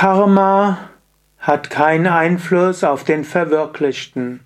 Karma 0.00 0.88
hat 1.38 1.68
keinen 1.68 2.06
Einfluss 2.06 2.84
auf 2.84 3.04
den 3.04 3.22
Verwirklichten. 3.22 4.40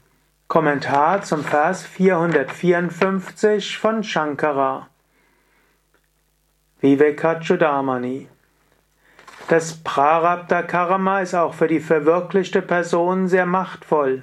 Kommentar 0.49 1.23
zum 1.23 1.45
Vers 1.45 1.87
454 1.87 3.79
von 3.79 4.03
Shankara. 4.03 4.89
Vivekachudamani. 6.81 8.27
Das 9.47 9.75
Prarabdha 9.77 10.63
Karma 10.63 11.21
ist 11.21 11.37
auch 11.37 11.55
für 11.55 11.69
die 11.69 11.79
verwirklichte 11.79 12.61
Person 12.61 13.29
sehr 13.29 13.47
machtvoll 13.47 14.23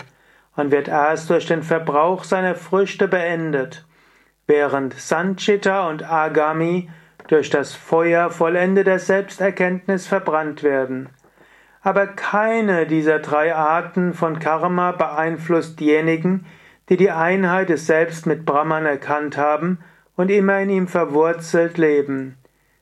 und 0.57 0.71
wird 0.71 0.89
erst 0.89 1.29
durch 1.29 1.45
den 1.45 1.63
Verbrauch 1.63 2.25
seiner 2.25 2.55
Früchte 2.55 3.07
beendet, 3.07 3.85
während 4.47 4.99
Sanchita 4.99 5.87
und 5.87 6.03
Agami 6.03 6.89
durch 7.29 7.49
das 7.49 7.73
Feuer 7.73 8.31
vollendeter 8.31 8.99
Selbsterkenntnis 8.99 10.07
verbrannt 10.07 10.63
werden. 10.63 11.07
Aber 11.81 12.07
keine 12.07 12.85
dieser 12.85 13.19
drei 13.19 13.55
Arten 13.55 14.13
von 14.13 14.39
Karma 14.39 14.91
beeinflusst 14.91 15.79
diejenigen, 15.79 16.45
die 16.89 16.97
die 16.97 17.11
Einheit 17.11 17.69
des 17.69 17.87
Selbst 17.87 18.25
mit 18.25 18.45
Brahman 18.45 18.85
erkannt 18.85 19.37
haben 19.37 19.79
und 20.15 20.29
immer 20.29 20.59
in 20.59 20.69
ihm 20.69 20.87
verwurzelt 20.87 21.77
leben. 21.77 22.37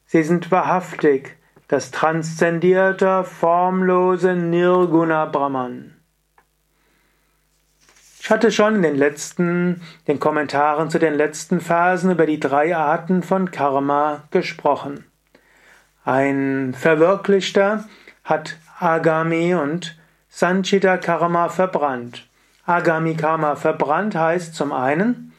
Sie 0.05 0.23
sind 0.23 0.51
wahrhaftig 0.51 1.37
das 1.69 1.91
transzendierte, 1.91 3.23
formlose 3.23 4.35
Nirguna 4.35 5.25
Brahman. 5.25 5.93
Ich 8.19 8.31
hatte 8.31 8.51
schon 8.51 8.75
in 8.75 8.81
den 8.81 8.95
letzten, 8.95 9.81
den 10.07 10.19
Kommentaren 10.19 10.89
zu 10.89 10.99
den 10.99 11.13
letzten 11.13 11.61
Phasen 11.61 12.11
über 12.11 12.25
die 12.25 12.39
drei 12.39 12.75
Arten 12.75 13.23
von 13.23 13.51
Karma 13.51 14.23
gesprochen. 14.31 15.05
Ein 16.03 16.73
Verwirklichter 16.77 17.85
hat 18.29 18.57
Agami 18.79 19.55
und 19.55 19.97
Sanchita 20.29 20.97
Karma 20.97 21.49
verbrannt. 21.49 22.27
Agami 22.65 23.15
Karma 23.15 23.55
verbrannt 23.55 24.15
heißt 24.15 24.53
zum 24.53 24.71
einen, 24.71 25.33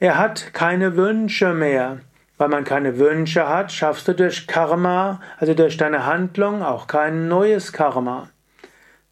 er 0.00 0.18
hat 0.18 0.52
keine 0.52 0.96
Wünsche 0.96 1.54
mehr. 1.54 2.00
Weil 2.38 2.48
man 2.48 2.64
keine 2.64 2.98
Wünsche 2.98 3.48
hat, 3.48 3.70
schaffst 3.70 4.08
du 4.08 4.14
durch 4.14 4.48
Karma, 4.48 5.20
also 5.38 5.54
durch 5.54 5.76
deine 5.76 6.06
Handlung, 6.06 6.64
auch 6.64 6.88
kein 6.88 7.28
neues 7.28 7.72
Karma. 7.72 8.30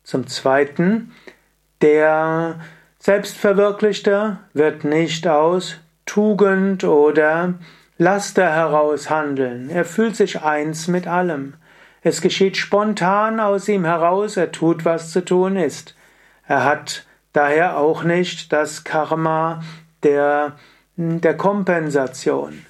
Zum 0.03 0.27
Zweiten, 0.27 1.13
der 1.81 2.59
Selbstverwirklichte 2.99 4.39
wird 4.53 4.83
nicht 4.83 5.29
aus 5.29 5.77
Tugend 6.07 6.83
oder 6.83 7.55
Laster 7.99 8.51
heraus 8.51 9.11
handeln. 9.11 9.71
Er 9.71 9.85
fühlt 9.85 10.17
sich 10.17 10.43
eins 10.43 10.89
mit 10.89 11.07
allem. 11.07 11.55
Es 12.03 12.21
geschieht 12.23 12.57
spontan 12.57 13.41
aus 13.41 13.69
ihm 13.69 13.85
heraus, 13.85 14.37
er 14.37 14.53
tut, 14.53 14.85
was 14.85 15.11
zu 15.11 15.25
tun 15.25 15.57
ist. 15.57 15.95
Er 16.47 16.65
hat 16.65 17.07
daher 17.33 17.77
auch 17.77 18.03
nicht 18.03 18.53
das 18.53 18.85
Karma 18.85 19.63
der, 20.03 20.57
der 20.97 21.37
Kompensation. 21.37 22.65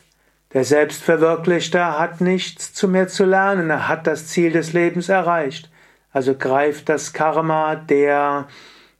Der 0.53 0.65
Selbstverwirklichte 0.65 1.99
hat 1.99 2.21
nichts 2.21 2.75
zu 2.75 2.89
mehr 2.89 3.07
zu 3.07 3.25
lernen, 3.25 3.71
er 3.71 3.87
hat 3.87 4.09
das 4.09 4.27
Ziel 4.27 4.51
des 4.51 4.73
Lebens 4.73 5.09
erreicht. 5.09 5.71
Also 6.13 6.35
greift 6.35 6.89
das 6.89 7.13
Karma 7.13 7.77
der 7.77 8.49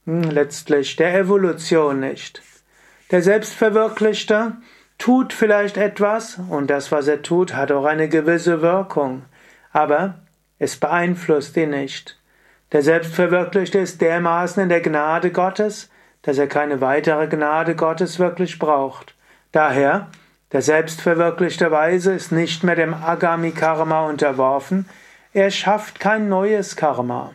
hm, 0.07 0.23
letztlich 0.23 0.95
der 0.95 1.13
Evolution 1.19 1.99
nicht. 1.99 2.41
Der 3.11 3.23
Selbstverwirklichte 3.23 4.59
tut 4.99 5.33
vielleicht 5.33 5.77
etwas 5.77 6.39
und 6.49 6.71
das, 6.71 6.93
was 6.93 7.09
er 7.09 7.23
tut, 7.23 7.55
hat 7.55 7.73
auch 7.73 7.85
eine 7.85 8.09
gewisse 8.09 8.63
Wirkung, 8.63 9.23
aber 9.73 10.21
es 10.59 10.77
beeinflusst 10.77 11.57
ihn 11.57 11.71
nicht. 11.71 12.19
Der 12.73 12.83
Selbstverwirklichte 12.83 13.79
ist 13.79 14.01
dermaßen 14.01 14.63
in 14.63 14.69
der 14.69 14.81
Gnade 14.81 15.33
Gottes, 15.33 15.91
dass 16.23 16.39
er 16.39 16.47
keine 16.47 16.81
weitere 16.81 17.27
Gnade 17.27 17.75
Gottes 17.75 18.19
wirklich 18.19 18.59
braucht. 18.59 19.15
Daher, 19.53 20.09
der 20.53 20.63
selbstverwirklichte 20.63 21.71
Weise 21.71 22.13
ist 22.13 22.31
nicht 22.31 22.63
mehr 22.63 22.77
dem 22.77 22.95
Agami 22.95 23.53
Karma 23.53 24.07
unterworfen, 24.09 24.89
er 25.33 25.51
schafft 25.51 26.01
kein 26.01 26.29
neues 26.29 26.77
Karma. 26.77 27.33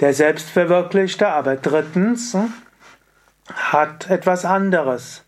Der 0.00 0.14
Selbstverwirklichte 0.14 1.28
aber 1.28 1.56
drittens 1.56 2.34
hm, 2.34 2.52
hat 3.54 4.08
etwas 4.10 4.44
anderes. 4.44 5.24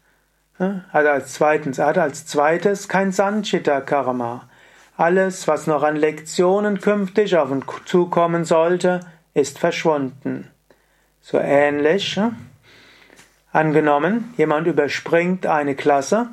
Also 0.58 1.08
als 1.08 1.32
zweitens, 1.32 1.78
er 1.78 1.86
hat 1.86 1.98
als 1.98 2.26
zweites 2.26 2.88
kein 2.88 3.10
Sanchita 3.10 3.80
Karma. 3.80 4.48
Alles, 5.02 5.48
was 5.48 5.66
noch 5.66 5.82
an 5.82 5.96
Lektionen 5.96 6.80
künftig 6.80 7.36
auf 7.36 7.50
ihn 7.50 7.64
zukommen 7.86 8.44
sollte, 8.44 9.00
ist 9.34 9.58
verschwunden. 9.58 10.48
So 11.20 11.40
ähnlich. 11.40 12.14
Hm, 12.14 12.36
angenommen, 13.50 14.32
jemand 14.36 14.68
überspringt 14.68 15.44
eine 15.44 15.74
Klasse, 15.74 16.28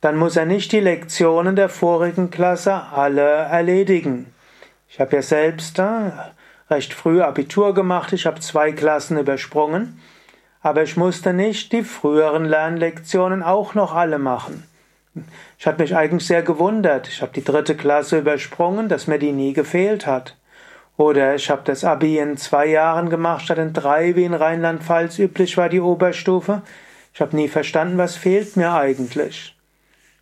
dann 0.00 0.16
muss 0.16 0.34
er 0.34 0.46
nicht 0.46 0.72
die 0.72 0.80
Lektionen 0.80 1.56
der 1.56 1.68
vorigen 1.68 2.30
Klasse 2.30 2.72
alle 2.72 3.20
erledigen. 3.20 4.32
Ich 4.88 4.98
habe 4.98 5.16
ja 5.16 5.20
selbst 5.20 5.78
recht 6.70 6.94
früh 6.94 7.20
Abitur 7.20 7.74
gemacht, 7.74 8.14
ich 8.14 8.24
habe 8.24 8.40
zwei 8.40 8.72
Klassen 8.72 9.18
übersprungen, 9.18 10.00
aber 10.62 10.84
ich 10.84 10.96
musste 10.96 11.34
nicht 11.34 11.70
die 11.72 11.82
früheren 11.82 12.46
Lernlektionen 12.46 13.42
auch 13.42 13.74
noch 13.74 13.94
alle 13.94 14.18
machen. 14.18 14.64
Ich 15.58 15.66
hatte 15.66 15.82
mich 15.82 15.96
eigentlich 15.96 16.26
sehr 16.26 16.42
gewundert. 16.42 17.08
Ich 17.08 17.22
habe 17.22 17.32
die 17.32 17.44
dritte 17.44 17.76
Klasse 17.76 18.18
übersprungen, 18.18 18.88
dass 18.88 19.06
mir 19.06 19.18
die 19.18 19.32
nie 19.32 19.52
gefehlt 19.52 20.06
hat. 20.06 20.36
Oder 20.96 21.34
ich 21.34 21.50
habe 21.50 21.62
das 21.64 21.84
Abi 21.84 22.18
in 22.18 22.36
zwei 22.36 22.66
Jahren 22.66 23.10
gemacht, 23.10 23.44
statt 23.44 23.58
in 23.58 23.72
drei, 23.72 24.14
wie 24.16 24.24
in 24.24 24.34
Rheinland-Pfalz 24.34 25.18
üblich 25.18 25.56
war, 25.56 25.68
die 25.68 25.80
Oberstufe. 25.80 26.62
Ich 27.12 27.20
habe 27.20 27.36
nie 27.36 27.48
verstanden, 27.48 27.98
was 27.98 28.16
fehlt 28.16 28.56
mir 28.56 28.72
eigentlich. 28.72 29.56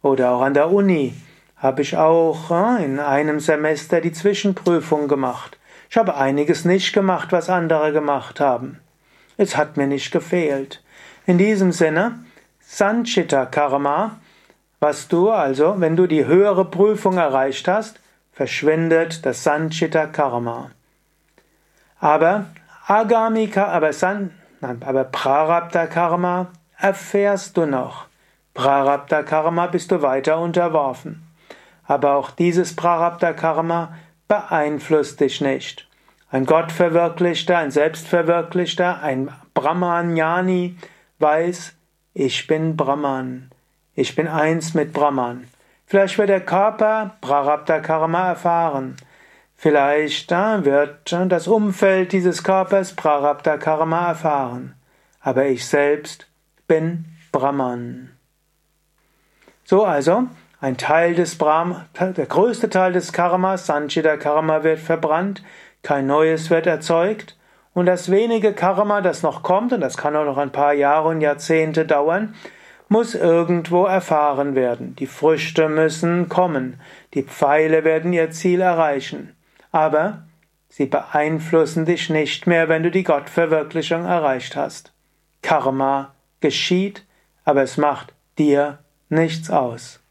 Oder 0.02 0.32
auch 0.32 0.42
an 0.42 0.54
der 0.54 0.70
Uni 0.70 1.14
habe 1.56 1.82
ich 1.82 1.96
auch 1.96 2.50
äh, 2.50 2.84
in 2.84 2.98
einem 2.98 3.38
Semester 3.38 4.00
die 4.00 4.12
Zwischenprüfung 4.12 5.08
gemacht. 5.08 5.58
Ich 5.88 5.96
habe 5.96 6.16
einiges 6.16 6.64
nicht 6.64 6.92
gemacht, 6.92 7.32
was 7.32 7.48
andere 7.50 7.92
gemacht 7.92 8.40
haben. 8.40 8.80
Es 9.36 9.56
hat 9.56 9.76
mir 9.76 9.86
nicht 9.86 10.10
gefehlt. 10.10 10.82
In 11.26 11.38
diesem 11.38 11.70
Sinne, 11.70 12.18
Sanchita 12.60 13.46
Karma, 13.46 14.18
was 14.82 15.06
du 15.06 15.30
also, 15.30 15.76
wenn 15.78 15.94
du 15.94 16.08
die 16.08 16.26
höhere 16.26 16.64
Prüfung 16.64 17.16
erreicht 17.16 17.68
hast, 17.68 18.00
verschwindet 18.32 19.24
das 19.24 19.44
Sanchita 19.44 20.06
Karma. 20.06 20.72
Aber 22.00 22.46
Agamika, 22.88 23.66
aber 23.68 23.92
San, 23.92 24.32
nein, 24.60 24.82
aber 24.84 25.04
Prarabdha 25.04 25.86
Karma 25.86 26.48
erfährst 26.76 27.56
du 27.56 27.64
noch. 27.64 28.06
Prarabdha 28.54 29.22
Karma 29.22 29.68
bist 29.68 29.92
du 29.92 30.02
weiter 30.02 30.40
unterworfen. 30.40 31.22
Aber 31.86 32.16
auch 32.16 32.32
dieses 32.32 32.74
Prarabdha 32.74 33.34
Karma 33.34 33.96
beeinflusst 34.26 35.20
dich 35.20 35.40
nicht. 35.40 35.86
Ein 36.28 36.44
Gottverwirklichter, 36.44 37.56
ein 37.56 37.70
Selbstverwirklichter, 37.70 39.00
ein 39.00 39.30
Brahmanyani 39.54 40.76
weiß, 41.20 41.72
ich 42.14 42.48
bin 42.48 42.76
Brahman. 42.76 43.51
Ich 43.94 44.14
bin 44.14 44.26
eins 44.26 44.72
mit 44.72 44.94
Brahman. 44.94 45.48
Vielleicht 45.84 46.16
wird 46.16 46.30
der 46.30 46.40
Körper 46.40 47.16
Prarabdha 47.20 47.80
Karma 47.80 48.28
erfahren. 48.28 48.96
Vielleicht 49.54 50.30
wird 50.30 51.12
das 51.12 51.46
Umfeld 51.46 52.12
dieses 52.12 52.42
Körpers 52.42 52.96
Prarabdha 52.96 53.58
Karma 53.58 54.08
erfahren. 54.08 54.74
Aber 55.20 55.44
ich 55.44 55.66
selbst 55.66 56.26
bin 56.66 57.04
Brahman. 57.32 58.12
So 59.64 59.84
also, 59.84 60.24
ein 60.62 60.78
Teil 60.78 61.14
des 61.14 61.36
Brahma, 61.36 61.86
der 61.98 62.26
größte 62.26 62.70
Teil 62.70 62.94
des 62.94 63.12
Karmas, 63.12 63.66
Sanchita 63.66 64.16
Karma, 64.16 64.64
wird 64.64 64.78
verbrannt, 64.78 65.42
kein 65.82 66.06
neues 66.06 66.48
wird 66.48 66.66
erzeugt, 66.66 67.36
und 67.74 67.86
das 67.86 68.10
wenige 68.10 68.52
Karma, 68.52 69.00
das 69.00 69.22
noch 69.22 69.42
kommt, 69.42 69.72
und 69.72 69.80
das 69.80 69.96
kann 69.96 70.16
auch 70.16 70.24
noch 70.24 70.38
ein 70.38 70.52
paar 70.52 70.72
Jahre 70.72 71.08
und 71.08 71.20
Jahrzehnte 71.20 71.84
dauern, 71.84 72.34
muss 72.92 73.14
irgendwo 73.14 73.86
erfahren 73.86 74.54
werden. 74.54 74.94
Die 74.96 75.06
Früchte 75.06 75.68
müssen 75.70 76.28
kommen, 76.28 76.78
die 77.14 77.22
Pfeile 77.22 77.84
werden 77.84 78.12
ihr 78.12 78.30
Ziel 78.30 78.60
erreichen. 78.60 79.34
Aber 79.72 80.24
sie 80.68 80.84
beeinflussen 80.84 81.86
dich 81.86 82.10
nicht 82.10 82.46
mehr, 82.46 82.68
wenn 82.68 82.82
du 82.82 82.90
die 82.90 83.02
Gottverwirklichung 83.02 84.04
erreicht 84.04 84.56
hast. 84.56 84.92
Karma 85.40 86.14
geschieht, 86.40 87.06
aber 87.44 87.62
es 87.62 87.78
macht 87.78 88.12
dir 88.38 88.78
nichts 89.08 89.48
aus. 89.48 90.01